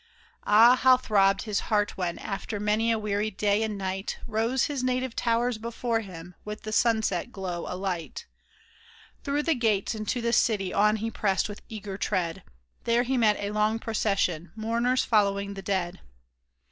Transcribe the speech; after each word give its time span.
Ah! 0.47 0.75
how 0.77 0.97
throbbed 0.97 1.43
his 1.43 1.59
heart 1.69 1.95
when, 1.95 2.17
after 2.17 2.59
many 2.59 2.91
a 2.91 2.97
weary 2.97 3.29
day 3.29 3.61
and 3.61 3.77
night. 3.77 4.17
Rose 4.25 4.65
his 4.65 4.83
native 4.83 5.15
towers 5.15 5.59
before 5.59 5.99
him, 5.99 6.33
with 6.43 6.63
the 6.63 6.71
sunset 6.71 7.31
glow 7.31 7.67
alight! 7.71 8.25
Through 9.23 9.43
the 9.43 9.53
gates 9.53 9.93
into 9.93 10.19
the 10.19 10.33
city 10.33 10.73
on 10.73 10.95
he 10.95 11.11
pressed 11.11 11.47
with 11.47 11.61
eager 11.69 11.99
tread; 11.99 12.41
There 12.85 13.03
he 13.03 13.15
met 13.15 13.37
a 13.39 13.51
long 13.51 13.77
procession— 13.77 14.51
mourners 14.55 15.05
following 15.05 15.53
the 15.53 15.61
dead. 15.61 15.99